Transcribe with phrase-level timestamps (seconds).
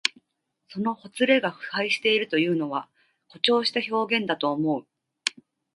[0.69, 2.89] そのほつれが腐敗しているというのは、
[3.27, 4.87] 誇張した表現だと思う。